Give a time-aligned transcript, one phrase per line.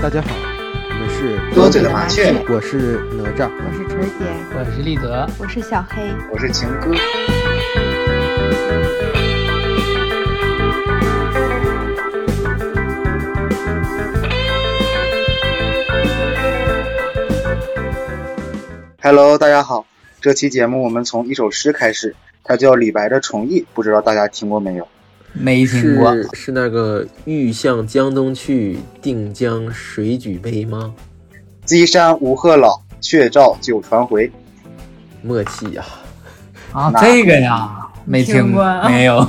[0.00, 0.28] 大家好，
[0.88, 4.24] 我们是多嘴的麻雀，我是哪吒，我是晨姐，
[4.54, 6.94] 我是立德，我是小黑，我是情歌。
[19.02, 19.84] Hello，大家好。
[20.20, 22.14] 这期节目我们从一首诗开始，
[22.44, 24.86] 它叫李白的《重义》，不知道大家听过没有？
[25.32, 26.14] 没听过。
[26.14, 30.94] 是是那个“欲向江东去，定江水举杯”吗？
[31.64, 34.30] 稽山无鹤老，却照九船回。
[35.22, 35.84] 默契呀！
[36.72, 39.26] 啊，这个呀，没听过，没有。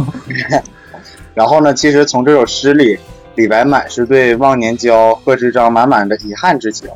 [1.34, 2.98] 然后呢，其实从这首诗里，
[3.36, 6.90] 李白满是对忘年交贺知章满满的遗憾之情。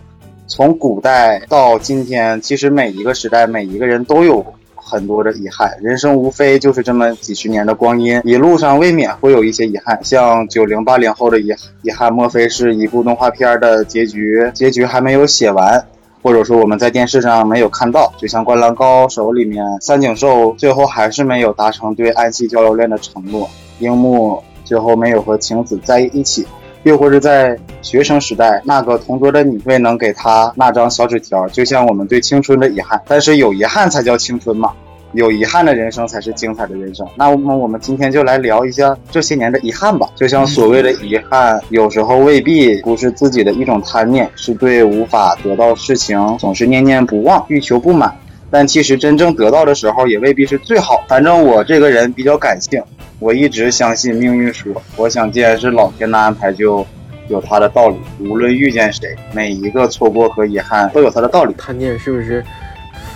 [0.48, 4.46] 从古代到今天，其实每一个时代，每一个人都有
[4.94, 5.76] 很多的遗憾。
[5.82, 10.00] 人生无非就是这么几十年的光阴，一路上未免会有一些遗憾。
[10.04, 15.84] 像九零八零后的遗遗憾，莫非是一部动画片的结局，结局还没有写完，
[16.22, 18.14] 或者说我们在电视上没有看到？
[18.20, 26.46] 就像《灌篮高手》里面，三井寿最后还是没有达成对安西教练的承诺，樱木最后没有和晴子在一起。
[26.84, 33.02] 又或者在学生时代，那个同桌的你未能给他那张小纸条，就像我们对青春的遗憾。
[33.08, 34.74] 但是有遗憾才叫青春嘛，
[35.14, 37.08] 有遗憾的人生才是精彩的人生。
[37.16, 40.10] 那么我们今天就来聊一下这些年的遗憾吧。
[40.16, 48.14] 就像所谓的遗憾，有时候未必不是自己的一种贪念，是对无法得到事情总是念念不忘、欲求不满。
[48.50, 51.04] 但其实真正得到的时候，也未必是最好。
[51.08, 52.82] 反正我这个人比较感性。
[53.20, 56.86] 我一直相信命运说，我想既然是老天的安排，就
[57.30, 57.96] 有他的道理。
[58.20, 61.56] 无论遇见谁，每一个错过和遗憾都有他的道理。
[61.58, 62.44] 贪念是不是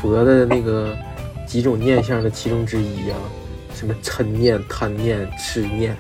[0.02, 0.96] 佛的那个
[1.48, 3.18] 几种念相的其中之一啊？
[3.74, 5.96] 什么嗔念、贪念、痴念，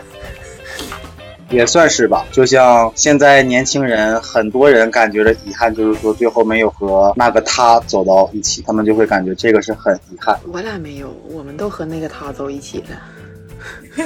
[1.51, 2.25] 也算是吧。
[2.31, 10.35] 就像现在年轻人，很多人感觉的遗憾就是说，最后没有和那个他走到一起，他们就会感觉这个是很遗憾。
[10.51, 14.05] 我俩没有，我们都和那个他走一起了。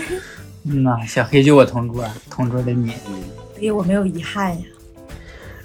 [0.66, 2.92] 嗯呐，小黑就我同桌，同桌的你，
[3.56, 4.66] 所以我没有遗憾呀。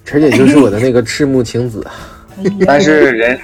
[0.05, 1.85] 陈姐就是我的那个赤木晴子，
[2.67, 3.39] 但是人，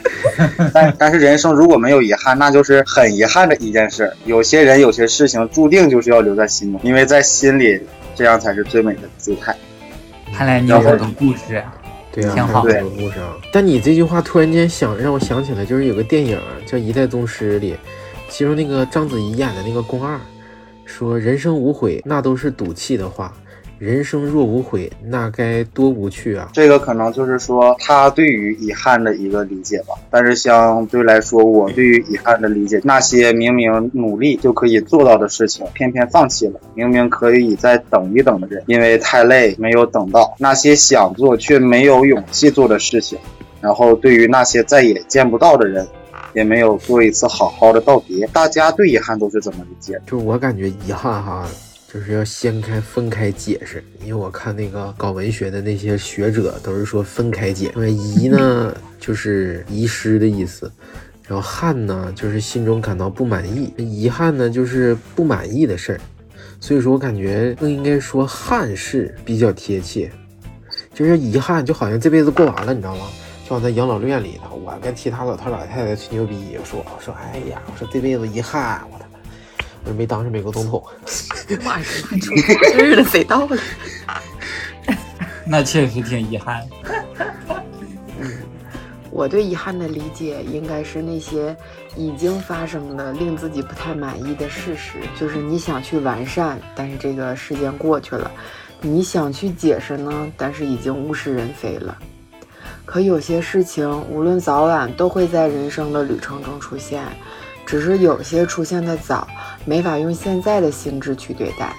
[0.72, 4.12] 但但是人生如果没有遗憾，那就是很遗憾的一件事。
[4.24, 7.80] 有些人有些事情注定就是要留在心中，因为在心里，
[8.14, 9.56] 这样才是最美的姿态。
[10.34, 11.62] 看来你有很多故事，
[12.12, 13.36] 对啊，挺好的故事啊。
[13.52, 17.76] 但你这句话突然间想让我想起来，就是有个电影叫《一代宗师》里，
[18.28, 20.18] 其中那个章子怡演的那个宫二。
[20.84, 23.32] 说人生无悔，那都是赌气的话。
[23.82, 26.48] 人生若无悔，那该多无趣啊！
[26.52, 29.96] 这个可能就是说他对于遗憾的一个理解吧。
[30.08, 43.18] 但是相对来说，我对于遗憾的理解，那些明明努力就可以做到的事情，偏偏放弃了；明明可以再等一等的人，因为太累没有等到；那些想做却没有勇气做的事情，
[43.60, 45.84] 然后对于那些再也见不到的人。
[46.34, 50.00] 也没有做一次好好的道别，大家对遗憾都是怎么理解？
[50.06, 51.46] 就我感觉遗憾哈，
[51.92, 53.84] 就是要掀开分开解释。
[54.00, 57.72] 因为我看那个搞文学的那些学者都是说分开解。
[57.76, 60.70] 因为遗呢就是遗失的意思，
[61.26, 66.00] 然后憾呢就是心中感到不满意，遗憾呢就是不满意的事儿。
[66.60, 70.10] 所以说我感觉更应该说憾事比较贴切，
[70.94, 73.06] 就是遗憾就好像这辈子过完了，你知道吗？
[73.48, 79.11] 就在养老院里头，我跟其他老头老太太吹牛逼，我说我说哎呀，我说这辈子遗憾，我他妈我
[79.96, 80.82] 没当上美国总统。
[81.64, 81.84] 妈呀，
[82.20, 83.56] 出事了，贼到了？
[85.46, 86.62] 那确实挺遗憾。
[89.10, 91.54] 我对遗憾的理解，应该是那些
[91.96, 98.30] 已经发生的令自己不太满意的事实，就是你想去完善，但是这个时间过去了；
[98.80, 101.98] 你想去解释呢，但是已经物是人非了。
[102.86, 107.04] 可有些事情，无论早晚，都会在人生的旅程中出现，
[107.66, 109.28] 只是有些出现的早，
[109.64, 111.72] 没法用现在的心智去对待，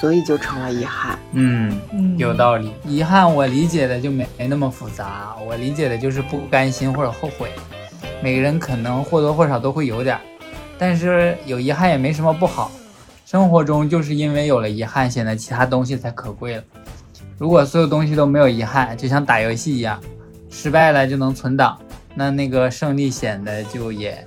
[0.00, 1.18] 所以就成了遗憾。
[1.32, 1.78] 嗯，
[2.16, 2.72] 有道理。
[2.86, 7.50] 遗憾我理解的就没没那么复杂，我理解的就是不甘心或者后悔。
[8.22, 10.18] 每个人可能或多或少都会有点，
[10.78, 12.70] 但是有遗憾也没什么不好。
[13.26, 16.62] 生活中就是因为有了遗憾，显得其他东西才可贵了。
[17.36, 20.00] 如果所有东西都没有遗憾，就像打游戏一样。
[20.50, 21.76] 失败了就能存档，
[22.14, 24.24] 那那个胜利显得就也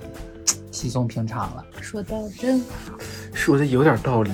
[0.78, 1.64] 稀松平常了。
[1.80, 2.92] 说的真好，
[3.34, 4.30] 说的有点道理。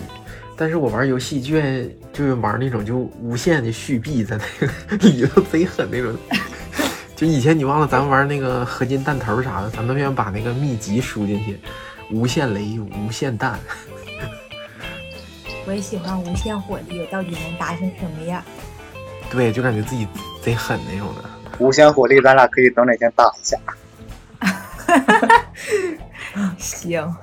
[0.56, 6.14] 但是我玩游戏就愿就是玩那种就无限的续币，在那个里头贼狠那种。
[7.16, 11.58] 就以前你忘了咱们玩那个合金弹头啥的，咱都愿意把那个秘籍输进去，
[12.10, 13.58] 无限雷、无限弹。
[15.66, 18.42] 我也喜欢无限火力，到底能达成什么样？
[19.30, 20.06] 对，就感觉自己
[20.42, 21.24] 贼狠那种的。
[21.58, 23.56] 无限火力，咱俩可以等哪天打一下。
[26.58, 27.14] 行，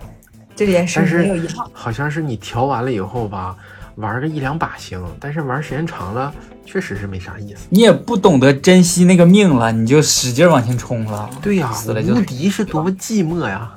[0.56, 1.66] 这件事但是没有遗憾。
[1.74, 3.56] 好像是你调完了以后吧，
[3.96, 6.34] 玩个一两把行，但是玩时间长了，
[6.66, 7.68] 确实是没啥意思。
[7.70, 11.30] 你也不懂得珍惜那个命了，你就使劲往前冲了。
[11.42, 13.72] 对呀、死了就无敌是多么寂寞呀！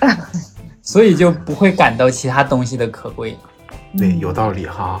[0.82, 3.36] 所以就不会感到其他东西的可贵。
[3.96, 5.00] 对，有道理哈。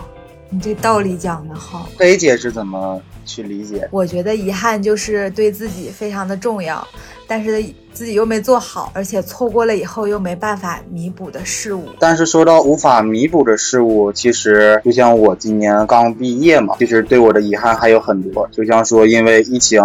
[0.50, 1.88] 你这道理讲的好。
[1.98, 3.86] 黑姐是怎么去理解？
[3.90, 6.86] 我觉得遗憾就是对自己非常的重要，
[7.26, 7.62] 但是
[7.98, 11.88] 自己又没做好，而且错过了以后又没办法弥补的事物。
[11.98, 18.48] 但是说到无法弥补的事物，其实就像我今年刚毕业嘛，其实对我的遗憾还有很多。
[18.52, 19.82] 就像说因为疫情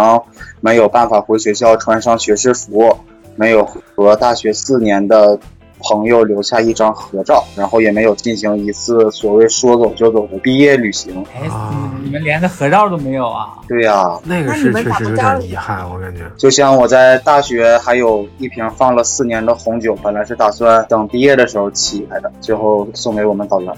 [0.60, 2.96] 没有办法回学校穿上学士服，
[3.34, 3.64] 没有
[3.96, 5.36] 和大学四年的
[5.80, 11.26] 朋友留下一张合照，然后也没有进行一次所谓说走就走的毕业旅行。
[11.34, 13.58] 哎，啊你们连个合照都没有啊？
[13.68, 16.22] 对呀、那个是确实有点遗憾，我感觉。
[16.36, 23.72] 就像我在大学还有一瓶放了四年的红酒，本来是打算等毕业的时候起来的，最后送给我们导员。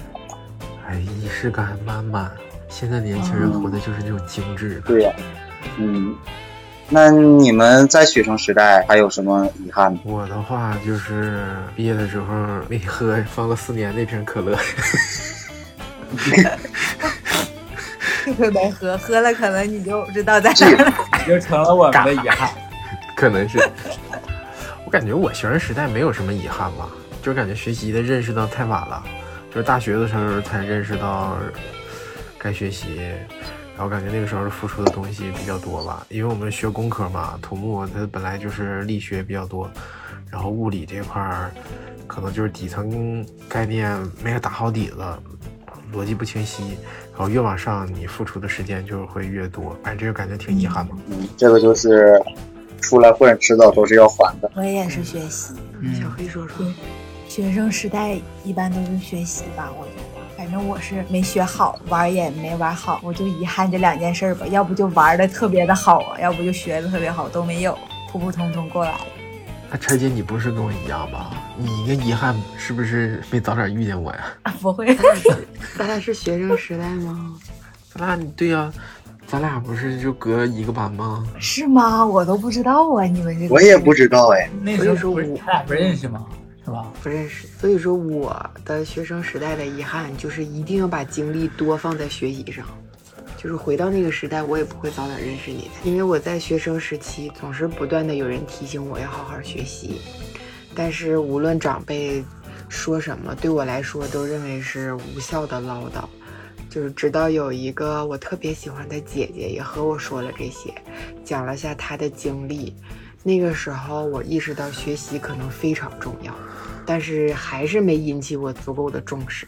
[0.87, 2.29] 哎，仪式感满满。
[2.69, 4.81] 现在年轻人活的就是这种精致。
[4.85, 5.11] 对呀、
[5.77, 6.15] 嗯，
[6.89, 9.99] 那你们在学生时代还有什么遗憾吗？
[10.03, 11.43] 我的话就是
[11.75, 12.25] 毕业的时候
[12.69, 14.57] 没喝放了四年那瓶可乐，
[18.27, 20.93] 这回没喝，喝了可能你就知道在哪儿了。
[21.19, 22.49] 你就成了我们的遗憾。
[23.15, 23.57] 可能是。
[24.83, 26.89] 我感觉我学生时代没有什么遗憾吧，
[27.21, 29.01] 就是感觉学习的认识到太晚了，
[29.49, 31.37] 就是大学的时候才认识到
[32.37, 32.97] 该学习，
[33.77, 39.71] 然后感觉那个时候付出的东西比较多吧，因为我们学工科嘛，土木它本来就是力学比较多，
[40.29, 41.49] 然后物理这块儿
[42.05, 44.97] 可能就是底层概念没有打好底子，
[45.93, 46.77] 逻辑不清晰，
[47.17, 50.95] 然后越往上你付出的时间就会越多，哎，这就感觉挺遗憾吧。
[51.07, 52.21] 嗯，这个就是
[52.79, 54.51] 出来混，迟早都是要还的。
[54.55, 56.63] 我也是学习，嗯小，黑说说，
[57.27, 60.37] 学生时代一般都是学习吧，我觉得。
[60.37, 64.45] 反正我是没学好，玩也没玩好，我就遗憾这两件事吧。
[64.51, 67.75] 要不就玩的特别的好啊，要不就学的特别好，都没有，
[68.11, 68.99] 普普通通过来了。
[69.69, 71.31] 那陈姐，你不是跟我一样吧？
[71.57, 74.19] 你一个遗憾是不是没早点遇见我呀？
[74.43, 74.95] 啊，不会，
[75.77, 77.35] 咱俩是学生时代吗？
[77.93, 78.71] 咱俩对呀、
[79.25, 81.25] 咱俩不是就隔一个班吗？
[81.39, 82.05] 是吗？
[82.05, 86.25] 我都不知道啊，你们这个我也不知道哎，那时候不是他俩不认识吗？
[86.63, 86.85] 是吧？
[87.03, 92.65] 不认识，所以说我的学生时代的遗憾就是一定要把精力多放在学习上。
[93.37, 100.01] 就是回到那个时代，我也不会早点认识你的，因为我在学生时期总是不断的有人提醒我要好好学习，
[100.73, 102.23] 但是无论长辈
[102.67, 106.03] 说什么，对我来说都认为是无效的唠叨。
[106.69, 110.73] 就是直到有一个我特别喜欢的姐姐也和我说了这些，
[111.23, 112.75] 讲了下她的经历，
[113.23, 116.35] 那个时候我意识到学习可能非常重要，
[116.87, 119.45] 但是还是没引起我足够的重视。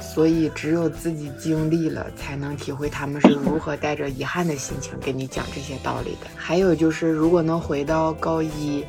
[0.00, 6.30] 所以只有自己经历了，才能体会他们是如何带着遗憾的心情跟你讲这些道理的。
[6.36, 8.82] 还有就是，如果能回到高一，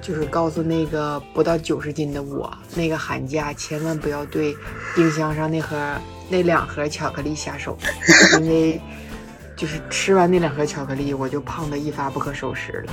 [0.00, 4.56] 就是告诉那个不到九十斤的我，那个寒假千万不要对
[4.94, 5.76] 冰箱上那盒
[6.30, 7.76] 那两盒巧克力下手，
[8.40, 8.80] 因为
[9.56, 12.92] 就是吃完那两盒巧克力，我就胖得一发不可收拾了。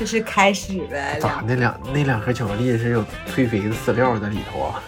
[0.00, 1.18] 这是开始呗。
[1.20, 4.82] 咋那两那两盒巧克力是有催肥的饲料在里头啊？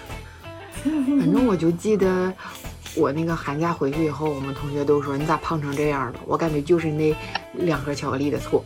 [0.82, 2.32] 反正我就记得，
[2.96, 6.20] 我那个寒假回去以后，我们同学都说你咋胖成这样了？
[6.24, 7.14] 我感觉就是那
[7.52, 8.64] 两盒巧克力的错，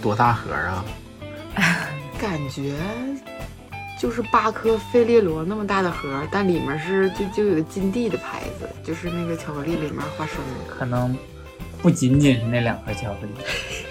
[0.00, 0.84] 多大盒啊？
[2.20, 2.72] 感觉
[4.00, 10.36] 就是八颗费列罗那么大的盒，但里面是就就有个金地的牌子，就是那个巧克力里面花生。
[10.68, 11.18] 可能
[11.82, 13.32] 不仅仅是那两盒巧克力。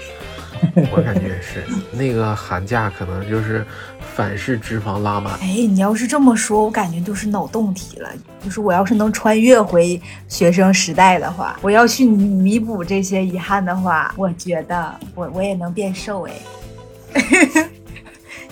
[0.91, 3.65] 我感觉是那个寒假可能就是
[4.15, 5.33] 反式脂肪拉满。
[5.39, 8.09] 哎，你要是这么说，我感觉就是脑洞题了。
[8.43, 16.33] 就是我要是能穿越回学生时代的话，我要去弥补这些遗憾的话，我觉得我我也能变瘦哎。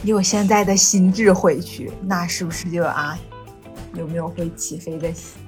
[0.03, 3.17] 以我现在的心智回去，那是不是就啊，
[3.93, 5.39] 有没有会起飞的心？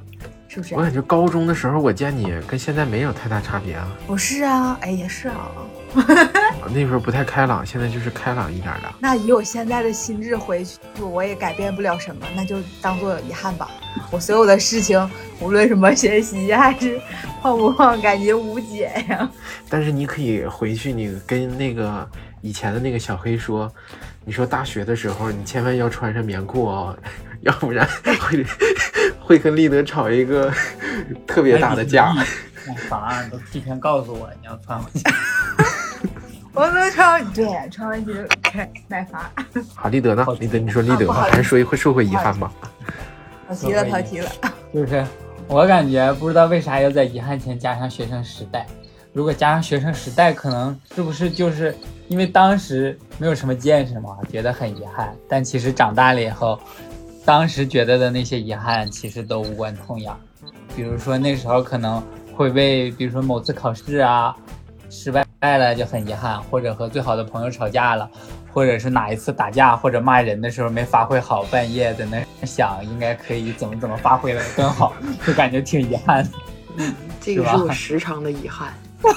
[0.48, 0.82] 是不是我？
[0.84, 3.88] 感觉高中的时候我见你跟现在没有太大差别啊。
[4.06, 5.50] 不是啊，哎也是啊。
[5.96, 8.94] 我 那时候不太开朗，现在就是开朗一点的。
[9.00, 13.70] 那以我现在的心智回去，我也改变不了什么，那就当做遗憾吧。
[14.10, 15.10] 我所有的事情，
[15.40, 17.00] 无论什么学习还是
[17.42, 19.30] 胖不胖，感觉无解呀。
[19.70, 22.08] 但是你可以回去，你跟那个
[22.42, 23.72] 以前的那个小黑说，
[24.26, 26.98] 你说大学的时候你千万要穿上棉裤哦，
[27.42, 28.46] 要不然会
[29.20, 30.52] 会跟立德吵一个
[31.28, 32.14] 特别大的架。
[32.66, 35.04] 买房都提前告诉我你要穿回去。
[36.54, 39.24] 我能穿，对，穿回去开买房。
[39.76, 40.26] 好，立德呢？
[40.40, 42.52] 立德，你说立德吧，还是说会说回遗憾吧？
[43.48, 44.30] 跑题了，跑题了。
[44.72, 45.04] 就是
[45.48, 48.68] 我感觉不知道为啥要在遗憾前加上学生时代。
[49.14, 51.76] 如果加上学生时代，可能是不是就是
[52.08, 55.16] 因为当时没有什么见识嘛，觉得很遗憾。
[55.28, 56.60] 但其实长大了以后，
[57.26, 60.20] 当时觉得的那些遗憾其实都无关痛痒。
[60.76, 62.02] 比如说那时候可能
[62.36, 64.36] 会为，比如说某次考试啊
[64.90, 65.24] 失败
[65.58, 68.10] 了就很遗憾，或者和最好的朋友吵架了，
[68.52, 74.94] 或者是哪一次打架或者骂人的时候没发挥好，半夜在那想应该可以怎么怎么发挥的更好，
[75.26, 76.30] 就感觉挺遗憾的。
[77.22, 78.74] 这个是我时常的遗憾。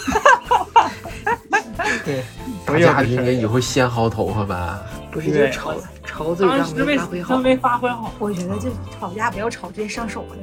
[2.05, 2.23] 对，
[2.65, 4.83] 打架应该以后先薅头发吧？
[5.11, 8.13] 不是，就吵吵嘴上没发挥好，没发挥好。
[8.19, 8.69] 我觉得就
[8.99, 10.37] 吵架不要吵直接上手了。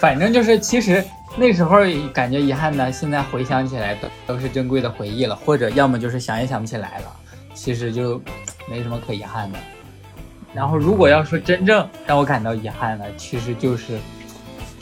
[0.00, 1.04] 反正就是，其实
[1.36, 1.76] 那时候
[2.12, 7.16] 感觉遗憾的，现在回想起来都都是珍贵的回忆了，或者要么就是想也想不起来了，
[7.52, 8.18] 其实就
[8.66, 9.58] 没什么可遗憾的。
[10.54, 13.98] 然后如果要说真正让我感到遗憾的，其实就是。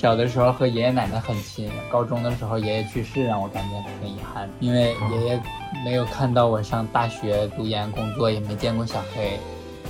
[0.01, 3.71] 小的时候和爷爷奶奶很亲，高中的时候爷爷去世，让我感觉
[4.01, 5.43] 很遗憾，因为爷爷
[5.85, 9.41] 没有看到我上大学读研工作，也没见过小黑。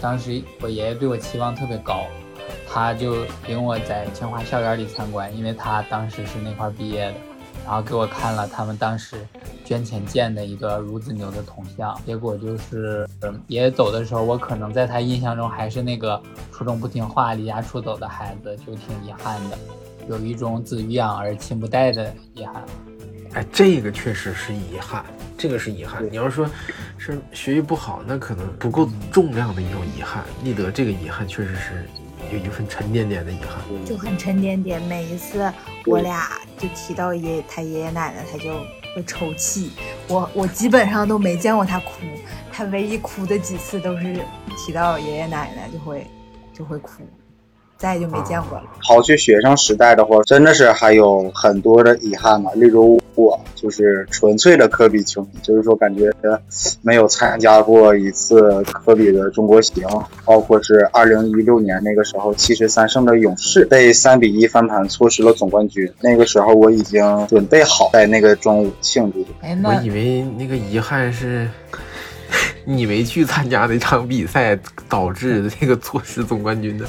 [0.01, 2.07] 当时我爷爷对我期望特别高，
[2.69, 7.15] 他就领我在清华校园里参观，因为他当时是那块毕业的，
[7.65, 9.17] 然后给我看了他们当时
[9.65, 11.99] 捐钱建的一个孺子牛的铜像。
[12.07, 16.21] 结果就是嗯爷爷走的时候，我可能在他印象中还是那个
[16.53, 19.59] 初中不听话、离家出走的孩子，就挺遗憾的。
[20.09, 22.65] 有一种子欲养而亲不待的遗憾，
[23.35, 25.05] 哎，这个确实是遗憾，
[25.37, 26.03] 这个是遗憾。
[26.11, 26.49] 你要说，
[26.97, 30.25] 是学习不好，那可能不够重量的一种遗憾。
[30.43, 31.87] 立德这个遗憾确实是
[32.33, 34.81] 有一份沉甸甸的遗憾，就很沉甸甸。
[34.83, 35.51] 每一次
[35.87, 38.53] 我俩就提到爷他爷爷奶奶，他就
[38.95, 39.73] 会抽泣。
[40.09, 41.91] 我我基本上都没见过他哭，
[42.53, 44.21] 他唯一哭的几次都是
[44.57, 46.07] 提到爷爷奶奶就会
[46.53, 47.03] 就会哭。
[47.79, 48.65] 再也就没见过了。
[48.83, 52.51] 刨去学生时代的话，真的是还有很多的遗憾嘛。
[52.55, 56.11] 例如我就是纯粹的科比球迷，就是说感觉
[56.83, 59.87] 没有参加过一次科比的中国行，
[60.25, 65.89] 包括是二零一六年那个时候七十三胜的勇士被三比一翻盘，错失了总冠军。
[66.01, 69.25] 那个时候我已经准备好在那个中午庆祝。
[69.41, 71.49] 哎我以为那个遗憾是
[72.65, 74.59] 你没去参加那场比赛
[74.89, 76.85] 导致的那个错失总冠军的。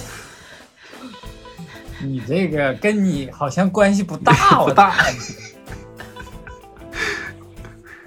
[2.01, 4.95] 你这个跟你好像关系不大， 不大。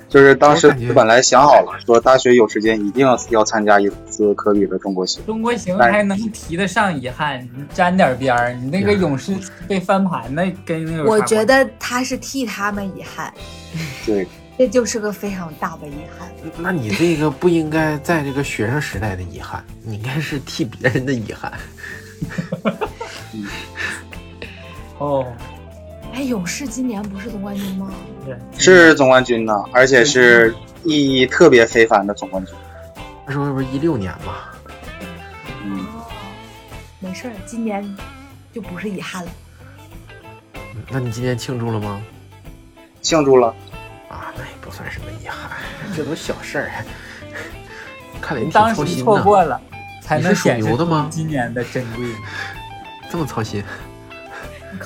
[0.09, 5.25] 就是当时本来想好了，说大学有时间一定要要参加一次科比的中国行。
[5.25, 8.53] 中国行还能提得上遗憾，你沾点边儿。
[8.53, 9.35] 你那个勇士
[9.67, 13.33] 被翻盘，那跟那个我觉得他是替他们遗憾。
[14.05, 16.29] 对，这就是个非常大的遗憾。
[16.59, 21.51] 那你这个不应该在这个学生时代的遗憾，你应该是替别人的遗憾。
[25.03, 25.27] 哦，
[26.15, 27.91] 哎，勇士今年不是总冠军吗？
[28.57, 30.55] 是总冠军呢，而且是
[30.85, 32.55] 意义特别非凡的总冠军。
[33.27, 34.35] 那时候不是一六年吗？
[35.65, 35.85] 嗯，
[37.01, 37.85] 没事儿，今年
[38.53, 39.31] 就不是遗憾了。
[40.89, 42.01] 那你今年庆祝了吗？
[43.01, 43.49] 庆祝了。
[44.09, 45.51] 啊，那也不算什么遗憾，
[45.97, 46.71] 这都小事儿。
[48.23, 49.61] 看来你当时错过了，
[50.01, 50.77] 才能显示
[51.11, 52.07] 今年的珍贵。
[53.11, 53.65] 这么操心。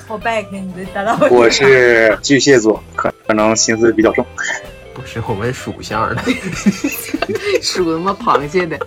[0.07, 1.17] 靠 back，你的大佬。
[1.29, 4.25] 我是巨蟹座，可可能心思比较重。
[4.93, 6.21] 不是我们属相的，
[7.61, 8.79] 属他妈螃蟹的。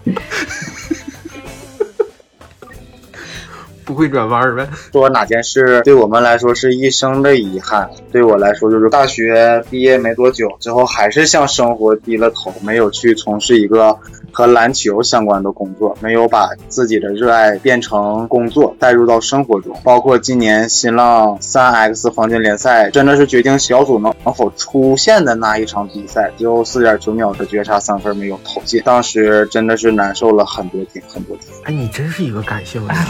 [3.90, 4.68] 不会转弯呗？
[4.92, 7.90] 做哪件事对我们来说是一生的遗憾？
[8.12, 13.97] 对我来说，就是大学毕业没多久之后，还是向生活低了头，没有去从事一个
[14.32, 19.76] 和篮球相关的工作，没有把自己的热爱变成工作，带入到生活中。
[19.82, 31.47] 包括今年新浪三 X 黄金联赛，真的是决定小组能能否出现的那一场比赛，最后四点九秒的绝杀三分没有投进，当时真的是难受了很多天，很多天。
[31.64, 33.02] 哎，你真是一个感性的人。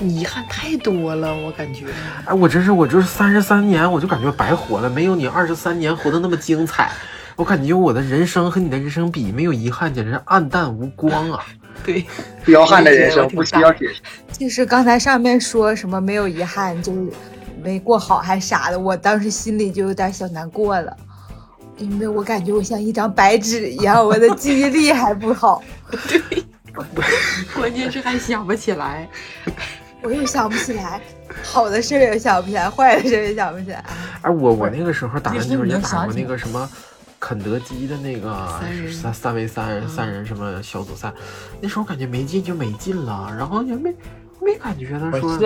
[0.00, 1.86] 遗憾太多了，我感觉。
[2.24, 6.90] 哎，我真是，我就是三十三年，我就感觉白活了，没有你二十三年活得那么精彩。
[7.36, 11.44] 我感觉我的人生和你的人生比，没有遗憾，简直是暗淡无光啊！
[11.84, 12.04] 对，
[12.44, 14.00] 彪悍的人生不需要解释。
[14.32, 17.10] 就是刚才上面说什么没有遗憾，就是
[17.62, 20.94] 没过好还啥的，我当时心里就有点小难过了，
[21.78, 25.62] 因为我感觉我像一张白纸一样，我的记忆力还不好。
[26.08, 26.44] 对，
[27.54, 29.08] 关键是还想不起来。
[30.02, 31.00] 我又想不起来，
[31.42, 33.84] 好的事儿也想不起来，坏的事儿也想不起来。
[34.22, 36.68] 哎，我我那个时候打篮球也打过那个什么
[37.18, 38.46] 肯德基的那个
[38.92, 41.12] 三三三 v 三三人什么小组赛，
[41.60, 43.94] 那时候感觉没进就没进了，然后也没
[44.40, 45.38] 没感觉的说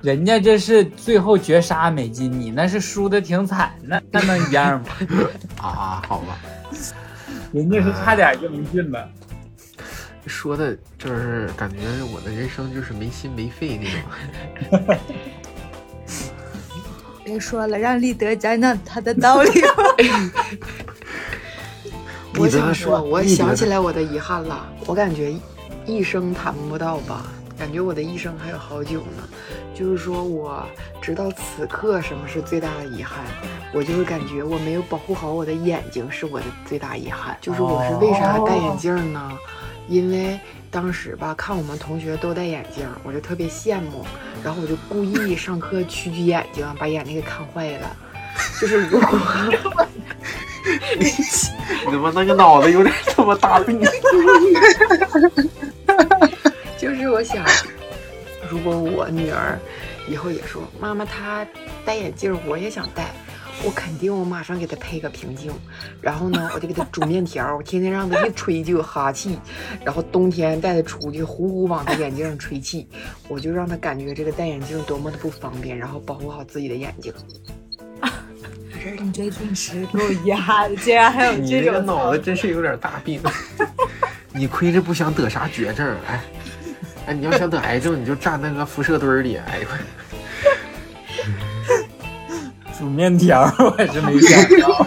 [0.00, 4.86] 人家这是最后绝杀没进，你那是输的挺惨的，那能一样吗？
[5.60, 6.38] 啊，好吧，
[7.52, 9.08] 人家是差点就能进了。
[10.28, 11.78] 说的就是感觉
[12.14, 13.90] 我的人生就是没心没肺那
[14.78, 14.96] 种。
[17.24, 19.68] 别说了，让立德讲讲他的道理吧。
[22.38, 24.66] 我立德想说，我想起来我的遗憾了。
[24.86, 25.34] 我感觉
[25.84, 27.26] 一生谈不到吧，
[27.58, 29.28] 感觉我的一生还有好久呢。
[29.74, 30.64] 就是说我
[31.00, 33.18] 直到此刻，什么是最大的遗憾？
[33.74, 37.36] 我就是感觉我没有保护好我的眼睛，是我的最大遗憾。
[37.40, 39.38] 就是我是为啥戴眼镜呢？
[39.88, 40.38] 因为
[40.70, 44.04] 当时吧，看我们同学都戴眼镜，我就特别羡慕，
[44.44, 47.96] 然后我就故意上课屈曲眼睛，把眼睛给看坏了。
[48.60, 49.18] 就是如果
[50.98, 51.10] 你
[51.90, 53.80] 怎么那个脑子有点他妈大病。
[56.76, 57.44] 就是我想，
[58.50, 59.58] 如果我女儿
[60.06, 61.44] 以后也说妈妈她
[61.84, 63.12] 戴眼镜，我也想戴，
[63.64, 65.52] 我肯定我马上给他配个平镜，
[66.00, 69.38] 然后呢， 我就给他煮面条，我天天让他一吹就有哈气，
[69.84, 72.88] 然后冬天带他出去呼呼往他眼镜上吹气，
[73.28, 77.12] 我就让他感觉这个戴眼镜多么的不方便，然后保护好自己的眼睛。
[79.00, 83.20] 你这平时够遗憾的，竟然还有你这种这个脑子真是有点大病。
[84.32, 86.24] 你亏着不想得啥绝症，哎，
[87.06, 89.66] 哎，你要想得癌症，你就站那个辐射堆里，哎呦，
[92.78, 94.86] 煮面条 我还真没想到，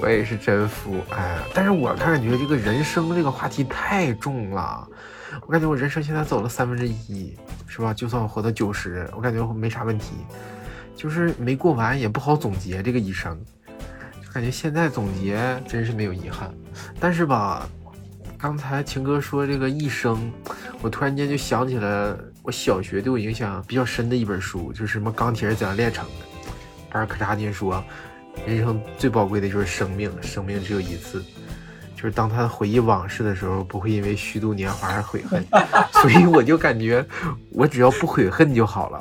[0.00, 4.86] 我也是真服，哎，但是我感觉这个人生这个话题太重了，
[5.44, 7.92] 我感觉我人生现在走了三分之一，是吧？
[7.92, 10.14] 就算我活到九十，我感觉我没啥问题，
[10.94, 13.36] 就是没过完也不好总结这个一生，
[14.32, 16.54] 感觉现在总结真是没有遗憾，
[17.00, 17.68] 但是吧，
[18.38, 20.32] 刚才秦哥说这个一生，
[20.80, 22.16] 我突然间就想起了
[22.48, 26.24] 我小学对我影响比较深的一本书，就是什么《钢铁是怎样炼成的》。
[26.92, 27.84] 阿尔克扎金说，
[28.46, 31.22] 人生最宝贵的就是生命，生命只有一次。
[31.94, 35.44] 就是当他回忆往事的时候，不会因为虚度年华而悔恨。
[36.00, 37.04] 所以我就感觉，
[37.50, 39.00] 我只要不悔恨就好了，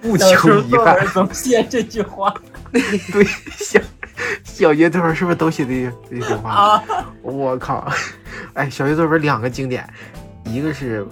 [0.00, 1.06] 不求遗憾候作文。
[1.08, 2.32] 总写这句话
[2.70, 3.24] 对，
[3.56, 3.80] 小
[4.44, 6.52] 小学作文是不是都写这这句话？
[6.52, 6.84] 啊，
[7.22, 7.92] 我靠！
[8.52, 9.84] 哎，小学作文两个经典，
[10.44, 11.04] 一个是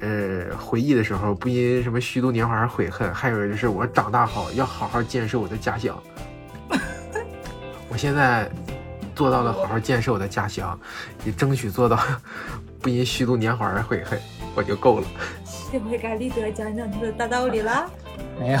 [0.00, 5.96] 呃回忆的时候不因什么虚度年华而悔恨，还有就是我长大好要好好建设我的家乡。
[7.88, 8.48] 我现在
[9.14, 10.78] 做到了好好建设我的家乡，
[11.24, 11.98] 也争取做到
[12.80, 14.18] 不因虚度年华而悔恨，
[14.54, 15.06] 我就够了。
[15.72, 17.90] 这回该立德讲讲他的大道理了。
[18.38, 18.60] 没有，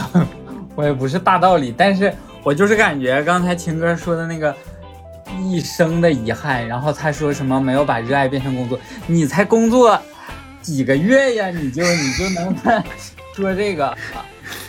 [0.74, 4.54] 我也不是大道理，但是我就是感觉刚才秦哥说的那个
[5.38, 10.00] 一生的遗憾，然后他说什么没有把热爱变成工作，你才工作
[10.62, 12.56] 几个月呀，你就你就能
[13.34, 13.96] 说这个？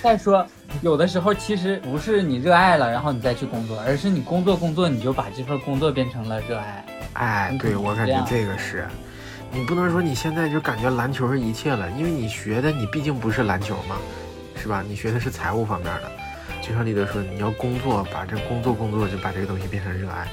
[0.02, 0.46] 再说
[0.82, 6.86] 有的时候其实不是你热爱了，然后你再去工作，而是你工作工作，你就把这份工作变成了热爱。
[7.14, 8.88] 哎，对我感觉这个是，
[9.52, 13.98] 你不能说你现在就感觉篮球是一切了，因为你学的你毕竟不是篮球嘛，
[14.56, 14.84] 是吧？
[14.88, 16.12] 你学的是财务方面的，
[16.62, 20.28] 就像李德说，你要工作，把这工作工作就把这个东西变成热爱。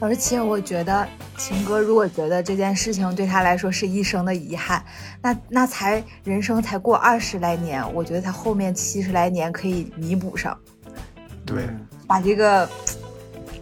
[0.00, 1.06] 而且我觉得
[1.38, 4.84] 秦哥如果觉得这件事情对他来说是一生的遗憾，
[5.22, 10.56] 那那才人生才过二十来年，我觉得他后面七十来年可以弥补上，
[11.46, 11.68] 对，
[12.06, 12.68] 把这个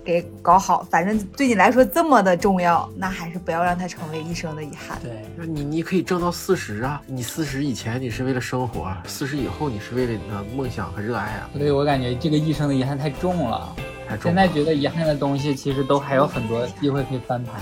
[0.04, 0.86] 给搞好。
[0.90, 4.98] 反正对你来说这么的重要，那还是不要让它成为一生的遗憾。
[5.02, 13.74] 对，那你你可以挣到四十啊，你四十以前你是为了生活，四十以后你是为了你的梦想和热爱啊，所以我感觉这个一生的遗憾太重了。
[14.08, 14.48] 太重现在。
[14.48, 17.60] 觉得遗憾的东西，其实都还有很多机会可以翻盘。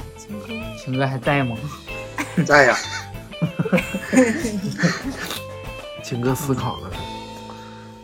[0.83, 1.57] 情哥还在吗？
[2.47, 2.77] 在呀，
[6.03, 6.91] 情哥思考了，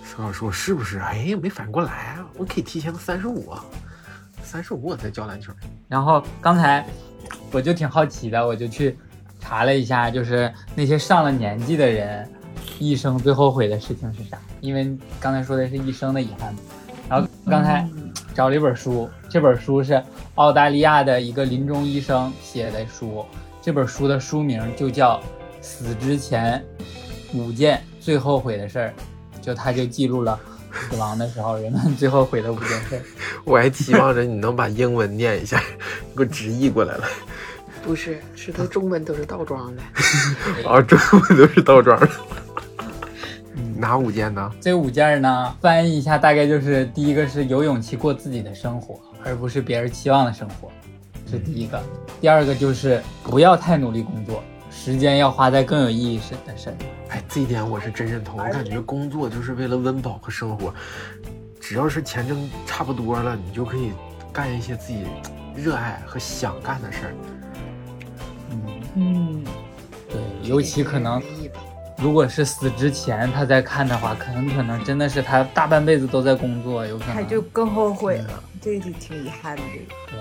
[0.05, 0.99] 思考说是不是？
[0.99, 3.53] 哎，没反应过来啊，我可以提前个三十五，
[4.47, 5.53] 三十五我才教篮球。
[5.89, 6.87] 然后刚才
[7.51, 8.97] 我就挺好奇的，我就去
[9.41, 12.29] 查了一下，就是那些上了年纪的人，
[12.79, 14.39] 一生最后悔的事情是啥？
[14.61, 16.61] 因为刚才说的是一生的遗憾嘛。
[17.09, 17.89] 然后刚才
[18.35, 20.03] 找了一本书，这本书是
[20.37, 23.25] 澳大利亚的一个临终医生写的书，
[23.61, 25.19] 这本书的书名就叫
[25.61, 26.65] 《死之前
[27.35, 28.95] 五件最后悔的事儿》，
[29.41, 30.39] 就他就记录了
[30.89, 33.03] 死亡的时候人们最后悔的五件事儿。
[33.45, 35.59] 我还期望着你能把英文念一下，
[36.17, 37.05] 给我直译过来了。
[37.83, 39.83] 不是，是他中文都是倒装的。
[40.69, 42.09] 啊， 中文都是倒装的。
[43.79, 44.51] 哪五件呢？
[44.61, 50.71] 这五件呢，翻译一下大概就是：第一个是有勇气过自己的生活，而不是别人期望的生活，
[51.31, 51.79] 是第一个；
[52.21, 54.43] 第二个就是不要太努力工作，
[54.77, 56.75] 时间要花在更有意义的事上。
[57.09, 58.39] 哎，这一点我是真认同。
[58.39, 60.73] 我感觉工作就是为了温饱和生活，
[61.59, 63.93] 只要是钱挣差不多了，你就可以
[64.33, 65.05] 干一些自己
[65.57, 67.15] 热爱和想干的事儿。
[68.51, 68.61] 嗯，
[68.95, 69.45] 嗯，
[70.09, 71.21] 对，尤其可能
[71.97, 79.63] 如果是死之前他在看的话，可能可能真的是他大半辈子都在工作，有可能他就更后悔了，这就挺遗憾的。
[80.13, 80.21] 对。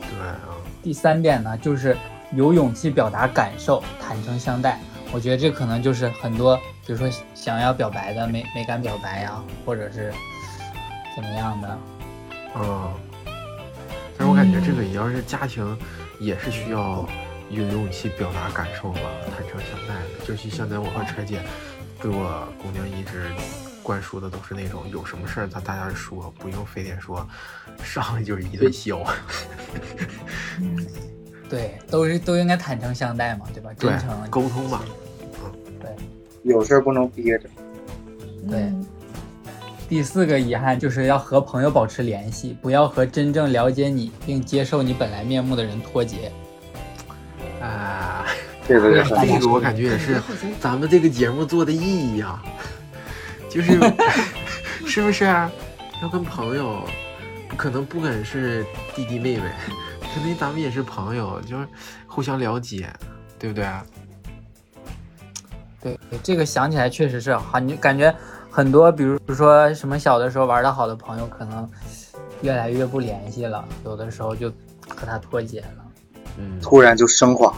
[0.00, 0.36] 对啊，
[0.82, 1.96] 第三点呢，就是
[2.36, 4.80] 有勇气表达感受，坦诚相待。
[5.12, 10.12] 我觉得这可能就是很多，比如说想要表白的没没敢表白呀，或者是
[11.14, 11.78] 怎么样的。
[12.56, 12.92] 嗯，
[14.18, 15.78] 但是我感觉这个也要是家庭，
[16.18, 17.08] 也是需要
[17.50, 19.00] 有勇气表达感受吧，
[19.36, 20.26] 坦诚相待的。
[20.26, 21.40] 就是现在我和车姐
[22.00, 23.30] 对我姑娘一直
[23.82, 27.24] 灌输的都是那种，有什么事儿咱大家说，不用非得说
[27.84, 29.00] 上来就是一顿削。
[31.48, 33.70] 对，都是都应该坦诚相待嘛，对吧？
[33.78, 34.82] 真诚沟通嘛。
[35.80, 35.90] 对
[36.42, 37.48] 有事儿不能憋着。
[38.48, 38.60] 对。
[38.60, 38.86] 嗯
[39.86, 46.32] 第四个遗憾就是要和朋友保持联系，不要和真正了解你并接受你本来面目的人脱节。
[47.60, 48.24] 啊，
[48.66, 50.20] 这个也是这个我感觉也是
[50.58, 51.78] 咱们这个节目做的意
[52.16, 52.42] 义啊、
[53.50, 53.78] 就是
[54.88, 55.52] 是不是啊
[56.02, 56.82] 要跟朋友，
[57.54, 58.64] 可能不管是
[58.96, 59.42] 弟弟妹妹，
[60.14, 61.66] 可能咱们也是朋友，就是
[62.06, 62.88] 互相了解，
[63.38, 63.84] 对不对啊？
[65.82, 68.14] 对，这个想起来确实是好，你感觉
[68.50, 71.68] 很多，比如说什么小的时候玩的好的朋友，可能
[72.42, 74.48] 越来越不联系了，有的时候就
[74.88, 75.84] 和他脱节了。
[76.38, 77.54] 嗯突然就升华。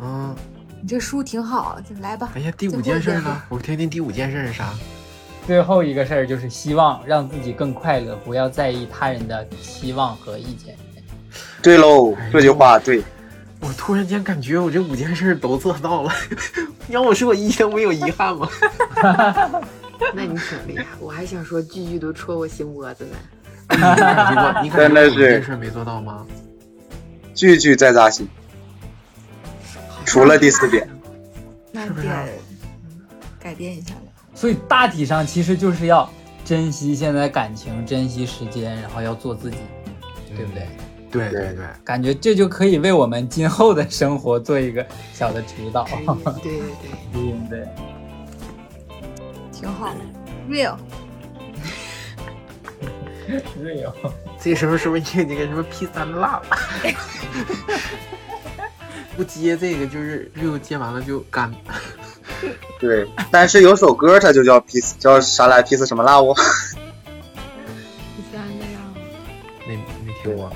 [0.00, 0.34] 嗯，
[0.80, 2.30] 你这书挺好，来吧。
[2.34, 3.42] 哎呀，第五件事呢？
[3.48, 4.72] 我听听第五件事是啥？
[5.46, 10.76] 最后一个事儿就是希望让自己更快乐，不要在意他人的期望和意见。
[11.62, 13.02] 对喽，这句话对。
[13.60, 16.12] 我突然间感觉我这五件事都做到了，
[16.88, 18.48] 你 让我说我一生没有遗憾吗？
[20.12, 23.16] 那你挺厉害，我还想说句句都戳我心窝子呢。
[23.70, 24.62] 你感觉过？
[24.64, 26.26] 你感觉真的我五件是事没做到吗？
[27.34, 28.28] 句句在扎心。
[30.04, 30.88] 除了第四点，
[31.70, 32.08] 那是不是
[33.38, 34.00] 改变一下了。
[34.34, 36.10] 所以大体上其实就是要
[36.44, 39.58] 珍惜现在感情，珍惜时间，然后要做自己，
[40.36, 40.66] 对不对？
[41.12, 45.84] 对对对，感觉这就可以为我们今后的生活做一个小的指导。
[46.42, 46.70] 对对
[47.12, 47.68] 对，对 对。
[49.52, 49.94] 挺好
[50.48, 50.76] ，real。
[53.62, 53.92] real。
[54.40, 56.42] 这时候是不是你那个什么 P 三辣了？
[59.14, 61.54] 不接这个就是六接完了就干。
[62.80, 63.08] 对。
[63.30, 66.42] 但是有首歌它就叫 P 叫啥来 P 四什么辣哦？P
[68.32, 68.80] 三的呀，
[69.68, 69.84] 没没
[70.22, 70.50] 听过。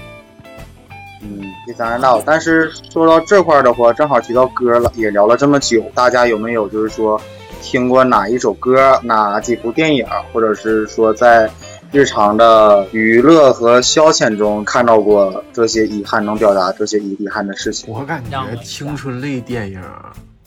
[1.23, 2.23] 嗯，第三人道。
[2.25, 7.21] 但是说到这块儿的话，正好提到歌了，也聊了这么久，大家有没有就是说
[7.63, 11.51] 听过哪一首歌、哪几部电影，或者是说在
[11.93, 17.93] 日常的娱乐和消遣中看到过这些遗憾，能表达这些遗遗憾的事情？
[17.93, 19.83] 我感觉青春类电影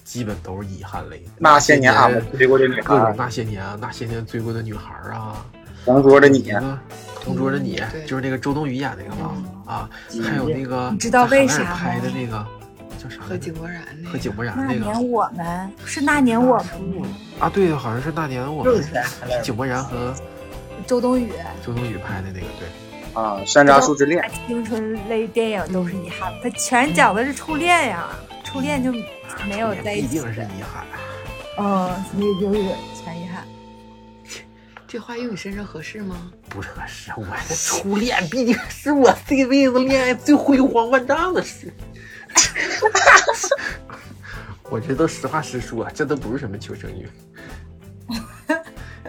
[0.03, 1.31] 基本都是遗憾类的。
[1.37, 5.45] 那些年俺们追过的女各种孩，那些年啊，那些年追过的女孩啊，
[5.85, 6.77] 同桌的你那，个
[7.23, 9.89] 同桌的你对，就是那个周冬雨演那个嘛啊，
[10.23, 12.45] 还有那个你知道为啥拍的那个
[12.97, 13.21] 叫啥？
[13.21, 14.79] 和井柏然那个，和井柏然那那个。
[14.79, 16.65] 年我们是那年我们。
[17.39, 18.83] 啊，对，好像是那年我们
[19.43, 20.13] 井柏然和
[20.87, 21.31] 周冬雨。
[21.65, 28.09] 周冬雨拍的那个，对，啊，山楂树之恋，青春类电影都是遗憾，它全讲的是初恋呀，
[28.43, 28.91] 初恋就
[29.47, 30.85] 没有在一起必定是遗憾。
[31.57, 32.59] 嗯，所以就是。
[34.91, 36.31] 这话用你身上合适吗？
[36.49, 41.71] 不合适，我的初恋毕竟是我这辈子恋爱最辉煌万丈的事。
[44.67, 47.07] 我这都实话实说，这都不是什么求生欲。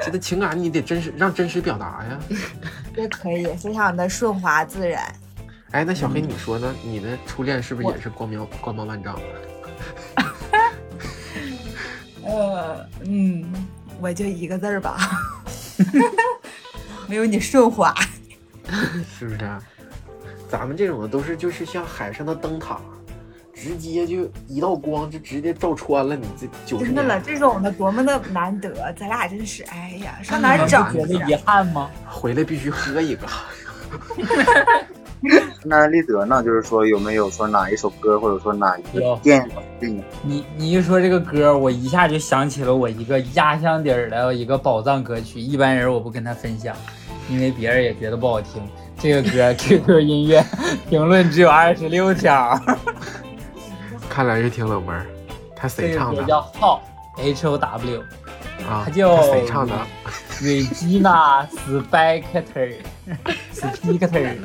[0.02, 2.20] 这个情感你得真实，让真实表达呀。
[2.94, 5.02] 这可以，非常的顺滑自然。
[5.70, 6.74] 哎，那小黑你说呢？
[6.84, 9.18] 你的初恋是不是也是光明光芒万丈？
[12.22, 13.50] 呃，嗯，
[13.98, 14.98] 我就一个字儿吧，
[17.08, 17.94] 没有你顺滑。
[19.18, 19.60] 是不是啊？
[20.48, 22.80] 咱们这种的都是就是像海上的灯塔，
[23.54, 31.88] 直接就一道光就直接照穿了你这九十真的了，这种的多么的难得，咱俩真是，哎呀，上哪找觉得遗憾吗？
[32.08, 33.28] 回来必须喝一个。
[35.62, 36.42] 那立德呢？
[36.42, 39.48] 就是说有没有说哪一首歌，或者说哪一个有电
[39.80, 40.02] 影？
[40.22, 46.74] 你你一说这个歌，我一下就想起了我一个压箱底儿的一个宝藏歌曲，一般人我不跟他分享，
[47.28, 48.62] 因为别人也觉得不好听。
[48.98, 50.44] 这个歌 QQ 音乐
[50.88, 52.58] 评论只有二十六条，
[54.08, 55.06] 看来是挺冷门儿。
[55.56, 56.78] 他谁唱的叫 How
[57.18, 58.00] H O W，
[58.68, 58.82] 啊？
[58.84, 59.74] 他叫他谁唱的？
[63.54, 64.36] Regina Spector Spector，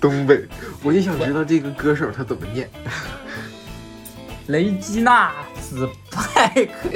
[0.00, 0.44] 东北。
[0.82, 2.68] 我就想知道这个歌手他怎么念。
[4.48, 6.90] 雷吉娜斯派克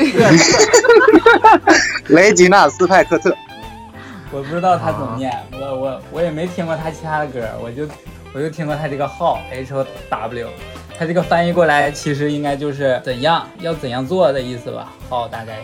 [2.15, 3.35] 雷吉娜斯派克特。
[4.31, 7.89] 我不知道他怎么念，我我我也没听过他其他的歌，我就
[8.35, 10.49] 我就听过他这个号 H O W，
[10.99, 15.63] 他这个翻译过来其实应该就是怎样要怎样做的意思吧，号大概。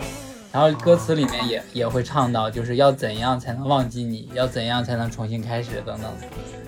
[0.55, 6.09] 然后歌词里面也也会唱到，就是要怎样才能忘记你，要怎样才能重新开始等等，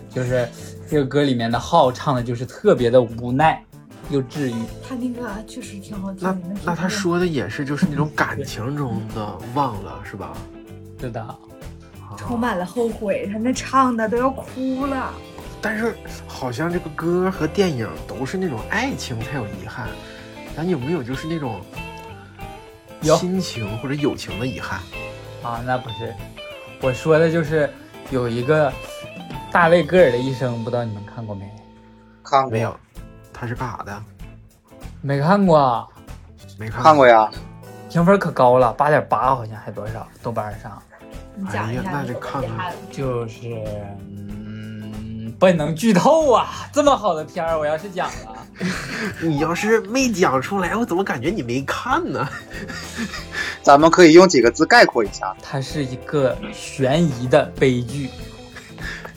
[0.10, 0.46] 就是
[0.90, 3.64] 这个歌里面的号唱的就是特别的无奈
[4.10, 4.56] 又治愈。
[4.86, 6.60] 他那个确实挺好听那的。
[6.66, 10.34] 那他说的也是就是那种感情中的忘了是吧？
[11.00, 11.38] 是的，啊
[12.18, 15.14] 充满了后悔，他那唱的都要哭了。
[15.62, 15.96] 但是
[16.28, 19.88] 好像这个歌和电影都是那种爱情才有遗憾，
[20.58, 21.62] 咱有没有就是那种
[23.02, 24.80] 有亲情或者友情的遗憾？
[25.44, 26.14] 啊，那不是，
[26.82, 27.70] 我说的就是
[28.10, 28.72] 有一个
[29.52, 31.50] 大卫戈尔的一生，不知道你们看过没？
[32.24, 32.76] 看过没有，
[33.32, 34.04] 他是干啥的？
[35.02, 35.88] 没看过，
[36.58, 37.30] 没看看过呀。
[37.90, 40.06] 评分可高了，八点八好像还多少？
[40.22, 40.82] 豆瓣上
[41.36, 43.64] 你讲一哎呀那下你怎么得看看就是，
[44.10, 44.27] 嗯，
[45.40, 46.48] 不能剧透啊！
[46.74, 48.48] 这么好的片儿，我要是讲了，
[49.22, 52.28] 你要是没讲出来，我怎么感觉你没看呢？
[53.62, 55.36] 咱们可以用几个字概括一下。
[55.42, 58.10] 它是一个悬疑的悲剧。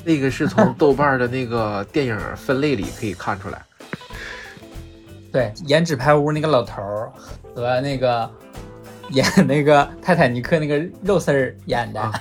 [0.02, 3.62] 那个是从豆瓣的那个电影分类里可以看出来。
[5.30, 7.12] 对，演纸牌屋那个老头儿
[7.54, 8.28] 和那个
[9.10, 12.12] 演那个泰坦尼克那个肉丝儿演的，啊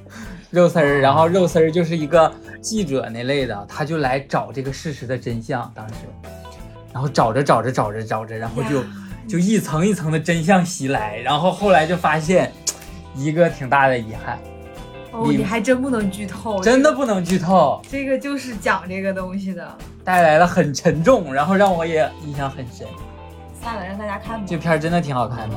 [0.50, 5.94] 肉丝儿，然后肉丝儿就是一个记者那类的，他就来找这个事实的真相，当时，
[6.92, 8.82] 然后找着找着找着找着，然后就
[9.28, 12.52] 就一层一层的真相袭来，然后后来就发现
[13.14, 14.38] 一个挺大的遗憾，
[15.12, 19.76] 哦，你你还真不能剧透，真的不能剧透，这个就是讲这个东西的。
[20.04, 22.86] 带来了很沉重，然后让我也印象很深，
[23.60, 24.56] 算了，让大家看吧这。
[24.56, 25.56] 片儿真的挺好看的。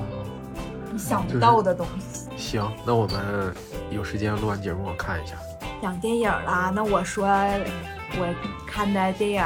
[0.92, 2.28] 你想不到的东西。
[2.36, 3.54] 行，那我们
[3.90, 5.36] 有时间录完节目我看一下。
[5.82, 8.36] 讲电影啦，那我说我
[8.68, 9.44] 看的电影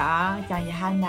[0.50, 1.08] 讲遗憾的，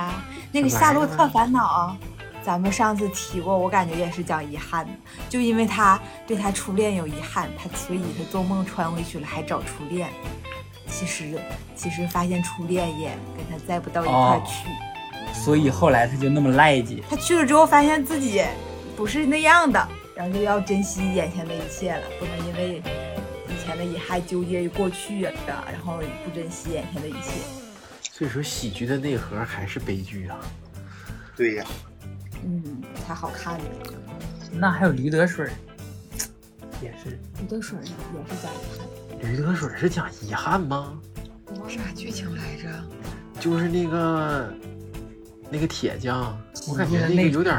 [0.52, 1.96] 那个《夏洛特烦恼》，
[2.44, 4.92] 咱们上次提过，我感觉也是讲遗憾的，
[5.28, 10.08] 就因为他对他初恋有遗憾，他所以他做梦穿回去了，还找初恋。
[10.88, 11.38] 其实
[11.74, 14.68] 其实发现初恋也跟他在不到一块儿去，
[15.34, 17.02] 所以后来他就那么赖叽。
[17.10, 18.42] 他去了之后发现自己
[18.96, 22.82] 不是那样的，然后就要珍惜眼前的一切了，不能因为以
[23.66, 25.34] 前的遗憾纠结于过去啊，
[25.70, 27.32] 然后不珍惜眼前的一切。
[28.12, 30.38] 所以说，喜剧的内核还是悲剧啊。
[31.36, 31.66] 对呀，
[32.44, 33.64] 嗯，才好看呢。
[34.52, 35.50] 那还有驴得水，
[36.80, 37.86] 也是驴得水也
[38.34, 39.30] 是讲遗憾。
[39.32, 40.98] 驴得水是讲遗憾吗？
[41.68, 42.68] 啥剧情来着？
[43.40, 44.54] 就是那个
[45.50, 47.56] 那个铁匠，我感觉就是那个有点。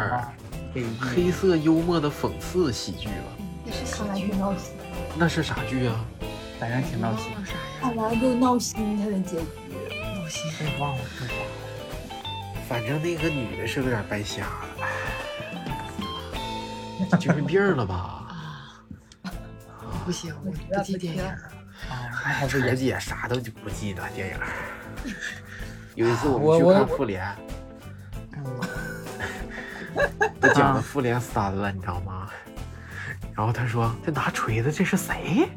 [1.00, 3.38] 黑色幽默的讽刺喜剧吧。
[3.66, 4.74] 也是看完喜剧就闹心，
[5.16, 6.06] 那是啥剧啊？
[6.60, 7.32] 反正挺闹心。
[7.80, 9.46] 看完就闹心，他的结局。
[10.16, 10.52] 闹心。
[10.60, 11.34] 被忘了是啥？
[12.68, 14.78] 反正那个女的是有点白瞎了，
[17.20, 18.28] 精神病了吧？
[19.24, 19.32] 啊！
[20.04, 21.32] 不行，我不记电影儿。
[21.90, 25.14] 啊，那还不晨儿也姐啥都就不记得电影。
[25.96, 27.36] 有一次我我们去看复联，
[28.36, 28.44] 嗯，
[30.42, 32.30] 都讲到复联三了，你知道吗？
[33.38, 35.48] 然后他说：“这拿锤子这是谁？”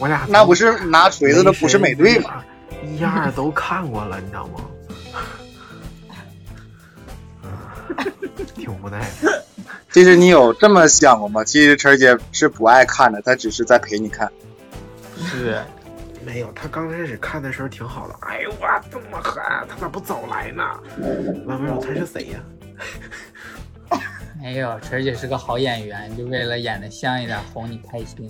[0.00, 2.42] 我俩那不是拿锤子的不是美队吗？
[2.82, 4.64] 一二都看过了，你知道吗？
[7.44, 7.50] 嗯，
[8.56, 9.44] 挺无奈的。
[9.92, 11.44] 其实你有这么想过吗？
[11.44, 14.28] 其实晨儿姐是不爱看的，她只是在陪你看。
[15.16, 15.62] 是
[16.26, 18.16] 没有，她刚开始看的时候挺好的。
[18.22, 20.64] 哎呦我这么狠，他咋不早来呢？
[21.46, 22.40] 完没有，他是谁呀？
[24.42, 28.28] 没有，晨儿姐是个好演员，就为了演的像一点，哄你开心。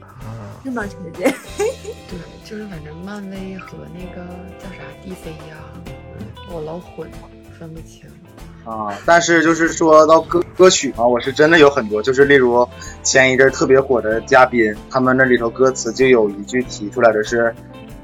[0.00, 1.32] 啊，是吗，晨姐？
[2.10, 4.26] 对，就是反正漫威和那个
[4.58, 5.56] 叫啥 DC 呀，
[6.52, 7.08] 我老混，
[7.56, 8.04] 分不清。
[8.64, 12.68] 啊，但是就是说到歌歌曲嘛，我是真的有很多，就是例如
[13.04, 17.54] 前一阵特别火的嘉宾，他们那里头歌词就有一句提出来的是。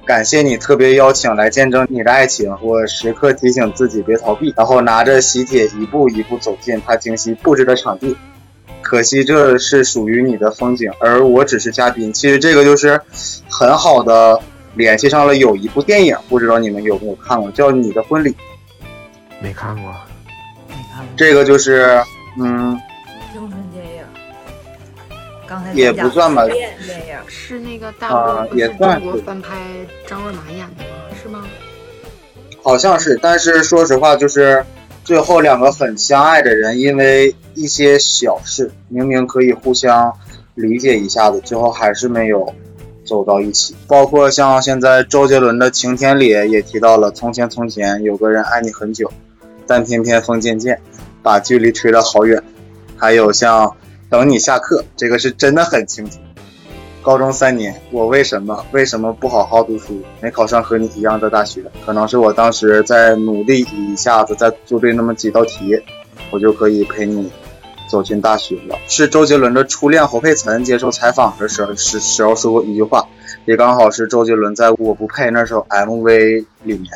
[0.07, 8.17] 感谢你特别邀请来见证你的爱情，我时刻提醒自己别逃避，然后拿着喜帖一步一步走进他精心布置的场地。
[8.83, 12.13] 可惜这是属于你的风景，而我只是嘉宾。
[12.13, 13.01] 其实这个就是
[13.49, 14.39] 很好的
[14.75, 18.31] 联系上了有一部电影，不知道你们有没有看过，叫《你的婚礼》。
[19.41, 19.91] 没看过。
[20.69, 21.99] 没看过这个就是，
[22.39, 22.79] 嗯，
[25.47, 26.43] 刚才也不算吧
[27.29, 29.57] 是那个大啊陆不是也算是中国翻拍
[30.07, 31.17] 张若昀演的吗？
[31.23, 31.45] 是吗？
[32.63, 34.65] 好像是，但是说实话，就是
[35.05, 40.13] 最后两个很相爱的人，因为一些小事，明明可以互相
[40.55, 42.55] 理解一下子，最后还是没有
[43.05, 43.77] 走到一起。
[43.87, 49.13] 包括像现在周杰伦的《晴天》里也提到了，从前从前有个人爱你很久，
[49.67, 50.81] 但偏偏风渐渐
[51.23, 52.43] 把距离吹得好远。
[52.97, 53.67] 还有像
[54.11, 56.19] 《等你下课》，这个是真的很清楚。
[57.03, 61.63] 高中三年，我为什么为什么不好好读书，没考上和你一样的大学？
[61.85, 65.79] 可能是我当时在努力一下子，再做对那么几道题，
[66.31, 67.31] 我就可以陪你
[67.91, 68.79] 走进大学了。
[68.87, 73.07] 是周杰伦的初恋侯佩岑接受采访的时候时时候说过一句话，
[73.45, 76.91] 也刚好是周杰伦在我不配那首 MV 里面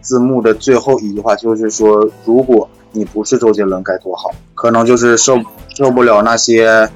[0.00, 4.30] 字幕的最后一句话，就是说如果你不是周杰伦该多好。
[4.54, 5.38] 可能就是受
[5.76, 6.88] 受不了那些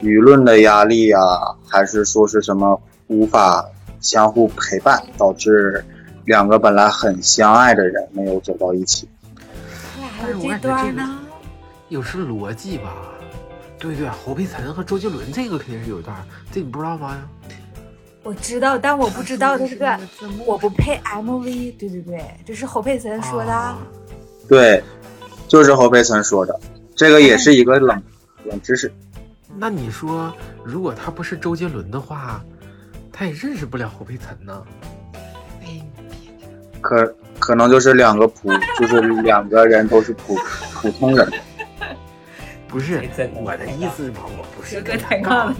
[0.00, 1.18] 舆论的压力呀、
[1.68, 3.64] 还是说是什么无法
[4.00, 5.84] 相互陪伴，导致
[6.24, 9.08] 两个本来很相爱的人没有走到一起。
[9.94, 11.20] 他俩还有这段呢。
[11.88, 12.94] 有是逻辑吧？
[13.78, 16.16] 对对，侯佩岑和周杰伦这个肯定是有一段，
[16.50, 17.16] 这你不知道吗？
[18.24, 19.98] 我知道，但我不知道这个是个
[20.44, 21.76] 我不配 MV。
[21.78, 23.52] 对对对，这是侯佩岑说的。
[23.52, 23.78] 啊
[24.48, 24.82] 对，
[25.48, 26.58] 就是侯佩岑说的，
[26.94, 28.02] 这个也是一个冷
[28.44, 28.92] 冷知识。
[29.58, 30.32] 那你说，
[30.64, 32.44] 如果他不是周杰伦的话，
[33.12, 34.62] 他也认识不了侯佩岑呢？
[36.80, 40.36] 可可能就是两个普，就是两个人都是普
[40.74, 41.28] 普通人。
[42.68, 45.56] 不是我的意思嘛，我不是哥跟他抬杠了。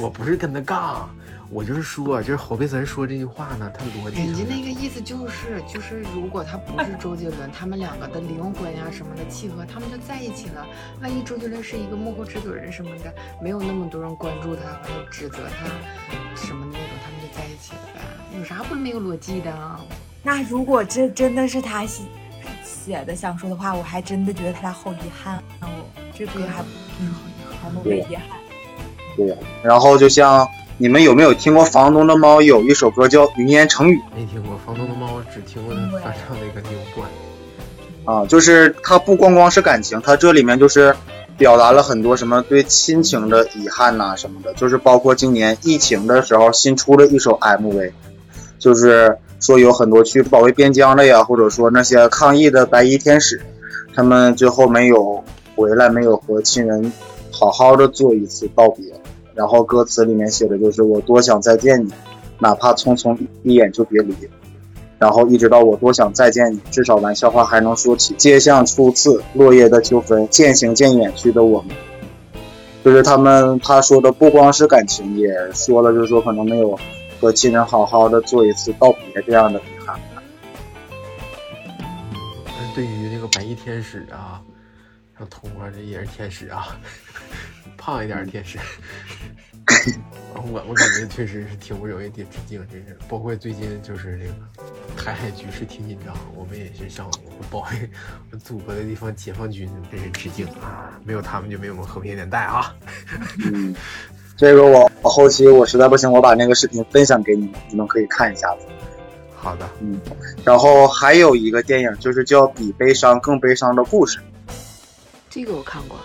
[0.00, 1.08] 我不是跟他杠，
[1.50, 10.66] 我就是说，就是侯佩岑说这句话呢，他逻辑人家那个意思就是，就是如果他不是周杰伦，他们两个的灵魂呀什么的契合，他们就在一起了。
[11.00, 15.66] 万一周杰伦是一个幕后制作人什么的，没有那么多人关注他，或者指责他
[16.36, 18.00] 什么的那种，他们就在一起了呗。
[18.38, 19.80] 有啥不没有逻辑的？
[20.22, 22.02] 那如果这真的是他写
[22.62, 25.62] 写的想说的话，我还真的觉得他俩好遗憾啊！
[25.62, 26.62] 我这歌还
[27.00, 27.14] 嗯，
[27.62, 28.38] 还不为遗憾。
[29.16, 30.46] 对呀、然后就像
[30.80, 33.96] 你们有没有听过房东的猫有一首歌叫《云烟成雨》？
[34.16, 34.56] 没听过。
[34.64, 37.08] 房东的猫只听过他翻唱那个《牛冠》。
[38.08, 40.94] 啊，就是它不光光是感情，它这里面就是
[41.36, 47.90] 表达了很多什么对亲情的遗憾呐、什么的，就是包括今年疫情的时候新出的一首 MV，
[48.60, 53.42] 就是说有很多去保卫边疆的呀，或者说那些抗疫的白衣天使，
[53.96, 55.24] 他们最后没有
[55.56, 56.92] 回来，没有和亲人
[57.32, 58.84] 好好的做一次道别，
[59.38, 61.92] 然后歌词里面写的就是我多想再见你，
[62.40, 64.12] 哪怕匆匆一眼就别离。
[64.98, 68.14] 然后一直到我多想再见你，至少玩笑话还能说起。
[68.14, 71.70] 街巷初次落叶的秋分，渐行渐远去的我们，
[72.84, 76.76] 就是他们他说的不光是感情，也说了就是说可能没有
[77.20, 79.96] 和亲人好好的做一次道别这样的遗憾。
[82.74, 84.42] 对于那个白衣天使啊，
[85.18, 86.78] 像童花这也是天使啊，
[87.76, 88.58] 胖一点的天使。
[90.34, 92.96] 我我感觉确实是挺不容易的致敬，真是。
[93.08, 94.32] 包括最近就是这个
[94.96, 97.10] 台海局势挺紧张，我们也是向
[97.50, 97.90] 保卫
[98.30, 100.98] 我祖国的地方解放军真是致敬啊！
[101.04, 102.74] 没有他们就没有我们和平年代啊！
[103.52, 103.74] 嗯，
[104.38, 108.66] 这个我我后期我实在不行，我把那个视频分享给你们，你们可以看一下子。
[109.36, 110.00] 好的，嗯，
[110.44, 114.18] 然后还有一个电影就是叫《比悲伤更悲伤的故事》。
[115.30, 115.98] 这个我看过，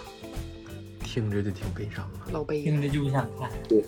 [1.03, 2.31] 听着就挺悲伤的。
[2.31, 3.49] 老悲听着就不想看。
[3.67, 3.83] 对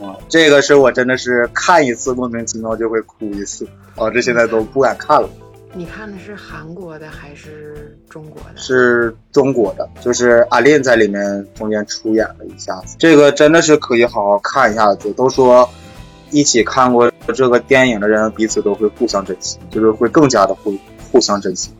[0.00, 5.28] 啊，这个是我真的是看一次莫名其妙就会哭一次，啊，致现在都不敢看了。
[5.74, 8.60] 你看的是韩国的还是中国的？
[8.60, 15.12] 是中国的，就是阿令在里面中间出演了一下子，这个真的是可以好好看一下子。
[15.14, 15.68] 都说
[16.30, 20.76] 一起看过这个电影的人彼此都会互相珍惜，就是会更加的互
[21.10, 21.70] 互相珍惜。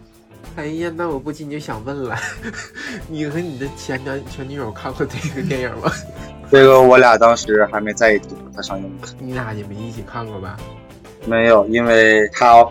[0.57, 2.17] 哎呀，那我不禁就想问了，
[3.09, 5.91] 你和你的前男前女友看过这个电影吗？
[6.51, 10.59] 这个我俩当时还没在一起，他上映你俩也没一起看过吧？
[11.27, 12.67] 没有，因为他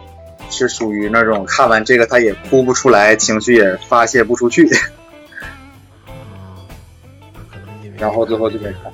[0.50, 4.70] 是属于那种看完这个他也哭不出来，情绪也发泄不出去。
[7.98, 8.92] 然后最后就没看。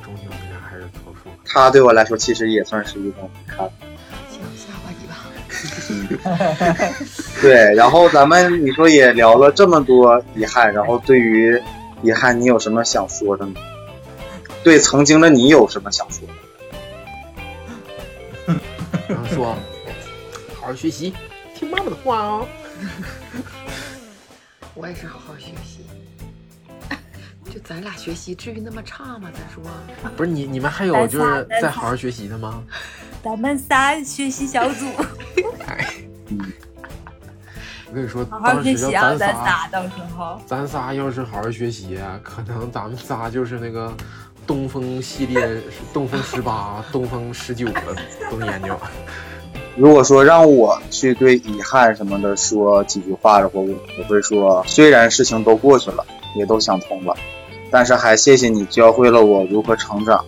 [1.49, 3.57] 他对我来说其实也算是一种遗憾。
[3.57, 3.86] 行，下吧你吧。
[7.41, 11.61] 对，然后咱们你说也聊了这么多遗憾，然后对于
[12.01, 13.53] 遗憾你有什么想说的吗？
[14.63, 16.27] 对曾经的你有什么想说
[18.47, 18.55] 的？
[19.07, 19.55] 然后说，
[20.59, 21.13] 好好学习，
[21.55, 22.47] 听妈妈的话哦。
[24.75, 25.85] 我也是好好学习。
[27.49, 29.31] 就咱俩学习至于那么差吗？
[29.33, 29.63] 咱说，
[30.17, 32.61] 不是你你们还有就是在好好学习的吗？
[33.23, 34.85] 咱们仨学习小组，
[37.97, 40.39] 跟你说，好好当时学习啊，咱仨，仨到时候。
[40.45, 43.91] 咱仨要是好好学习，可能咱们仨就是那个
[44.45, 45.59] 东风系列，
[45.91, 47.81] 东风十八、东风十九的
[48.29, 48.77] 都研究。
[49.75, 53.63] 如果说让我去对遗憾什么的说几句话的话，我
[53.97, 57.15] 我会说，虽然事情都过去了，也都想通了，
[57.71, 60.23] 但是还谢谢你教会了我如何成长，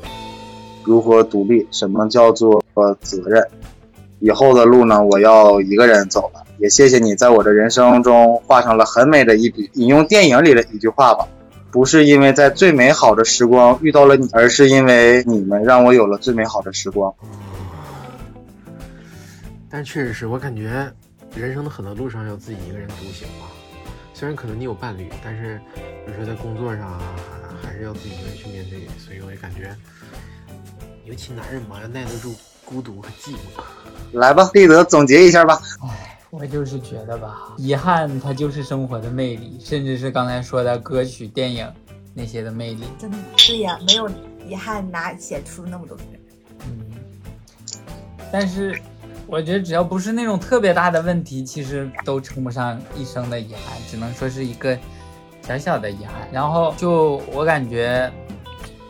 [0.83, 2.63] 如何独立，什么叫做
[3.01, 3.47] 责任。
[4.21, 6.43] 以后的路呢，我要一个人走了。
[6.59, 9.69] 也谢谢你在我的人生中画上了很美的一笔。
[9.73, 11.27] 引用电影里的一句话吧，
[11.71, 17.13] 不是因为在最美好的时光遇到了你，而是因为你们让我有了最美好的时光。
[19.69, 20.91] 但确实是我感觉
[21.35, 23.47] 人生的很多路上要自己一个人独行吧。
[24.13, 25.61] 虽然可能你有伴侣，但是
[26.07, 26.99] 有时候在工作上啊，
[27.63, 28.79] 还是要自己一个人去面对。
[28.97, 29.73] 所以我也感觉，
[31.05, 32.35] 尤其男人嘛，要耐得住
[32.65, 33.61] 孤独和寂寞。
[34.11, 35.61] 来吧，立德总结一下吧。
[36.31, 41.67] 我就是觉得吧，遗憾它就是生活的魅力，甚至是刚才说的歌曲、电影
[42.13, 42.83] 那些的魅力。
[42.99, 44.07] 真的对呀，没有
[44.47, 46.03] 遗憾哪写出那么多歌。
[46.65, 46.85] 嗯，
[48.31, 48.79] 但是
[49.25, 54.77] 我觉得只要不是那种特别大的问题，其实都称不上一生的遗憾，只能说是一个
[55.41, 56.27] 小小的遗憾。
[56.31, 58.11] 然后就我感觉，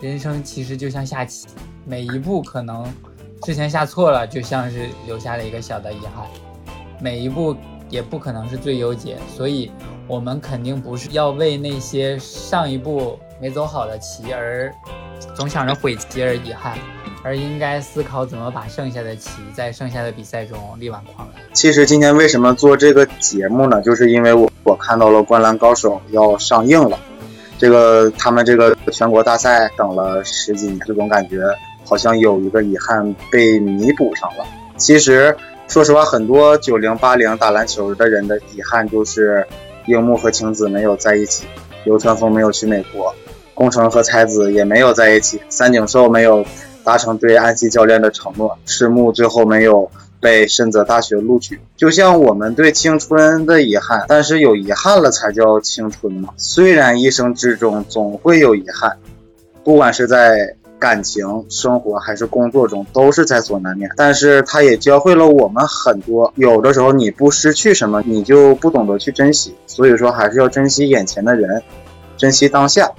[0.01, 1.47] 人生其实就像下棋，
[1.85, 2.85] 每一步可能
[3.43, 6.27] 之前下错了，就像是留下了一个小的遗憾，
[6.99, 7.55] 每一步
[7.89, 9.71] 也不可能是最优解，所以
[10.07, 14.71] 我们肯定不是要为那些上一步没走好的棋而
[15.35, 16.77] 总想着悔棋而遗憾。
[17.21, 21.43] 而应该思考怎么把剩下的棋在剩下的比赛中力挽狂澜。
[21.51, 23.81] 其实今天为什么做这个节目呢？
[23.81, 26.97] 就是因为我我看到了《灌篮高手》要上映了，
[27.57, 31.43] 这个他们这个全国大赛等了十几年，这种感觉
[31.83, 34.45] 好像有一个遗憾被弥补上了。
[34.77, 35.35] 其实
[35.69, 39.45] 说实话，很多九零八零打篮球的人的遗憾就是
[39.85, 41.45] 樱木和晴子没有在一起，
[41.85, 43.13] 流川枫没有去美国，
[43.53, 46.43] 宫城和才子也没有在一起，三井寿没有。
[46.81, 51.59] 达成对安西教练的承诺，赤木最后没有被深泽大学录取。
[51.75, 56.29] 就像我们对青春的遗憾，但是有遗憾了才叫青春嘛。
[56.37, 58.97] 虽然一生之中总会有遗憾，
[59.63, 63.91] 不管是在感情、生活还是工作中，都是在所难免。
[63.97, 69.55] 但是它也教会了我们很多，有的时候你不失去什么，你就不懂得去珍惜。
[69.67, 71.61] 所以说，还是要珍惜眼前的人，
[72.17, 72.91] 珍惜当下。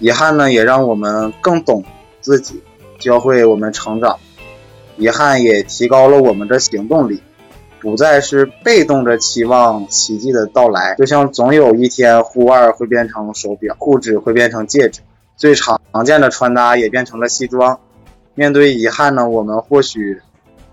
[0.00, 1.84] 遗憾呢，也让我们更懂
[2.20, 2.62] 自己。
[2.98, 4.16] 教会我们成长，
[4.96, 7.20] 遗憾也提高了我们的行动力，
[7.80, 10.94] 不再是被动的期望奇迹的到来。
[10.94, 15.00] 就像总有一天，护腕会变成手表，护指会变成戒指，
[15.36, 17.80] 最常见的穿搭也变成了西装。
[18.34, 20.20] 面对遗憾呢，我们或许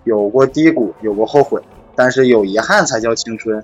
[0.04, 1.62] 有过低谷，有过后悔，
[1.96, 3.64] 但是有遗憾才叫青春，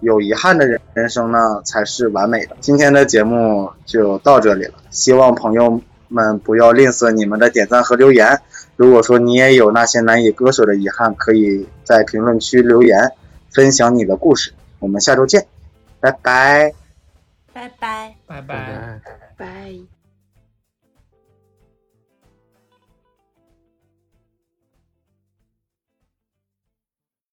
[0.00, 2.56] 有遗憾的人人生呢才是完美的。
[2.60, 5.80] 今天的节目就到这里了，希望朋友。
[6.10, 8.40] 们不要吝啬你们的点赞和留言。
[8.76, 13.12] 如果说你也有那些难以割舍的遗憾，可以在评论区留言，
[13.50, 14.54] 分享你的故事。
[14.78, 15.46] 我们下周见，
[16.00, 16.72] 拜拜，
[17.52, 19.00] 拜拜，拜拜拜。
[19.36, 19.97] 拜。